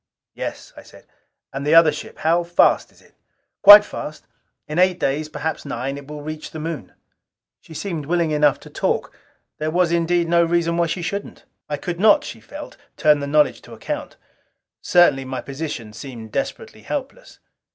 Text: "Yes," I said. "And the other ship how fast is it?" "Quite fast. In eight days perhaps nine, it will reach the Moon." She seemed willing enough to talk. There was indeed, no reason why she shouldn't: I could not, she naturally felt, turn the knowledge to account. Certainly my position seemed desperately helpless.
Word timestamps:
"Yes," 0.33 0.73
I 0.75 0.81
said. 0.81 1.05
"And 1.53 1.63
the 1.63 1.75
other 1.75 1.91
ship 1.91 2.17
how 2.17 2.41
fast 2.41 2.91
is 2.91 3.03
it?" 3.03 3.13
"Quite 3.61 3.85
fast. 3.85 4.25
In 4.67 4.79
eight 4.79 4.99
days 4.99 5.29
perhaps 5.29 5.63
nine, 5.63 5.95
it 5.95 6.07
will 6.07 6.23
reach 6.23 6.49
the 6.49 6.59
Moon." 6.59 6.93
She 7.59 7.75
seemed 7.75 8.07
willing 8.07 8.31
enough 8.31 8.59
to 8.61 8.69
talk. 8.71 9.15
There 9.59 9.69
was 9.69 9.91
indeed, 9.91 10.27
no 10.27 10.43
reason 10.43 10.75
why 10.75 10.87
she 10.87 11.03
shouldn't: 11.03 11.45
I 11.69 11.77
could 11.77 11.99
not, 11.99 12.23
she 12.23 12.39
naturally 12.39 12.49
felt, 12.57 12.77
turn 12.97 13.19
the 13.19 13.27
knowledge 13.27 13.61
to 13.61 13.73
account. 13.73 14.17
Certainly 14.81 15.25
my 15.25 15.39
position 15.39 15.93
seemed 15.93 16.31
desperately 16.31 16.81
helpless. 16.81 17.37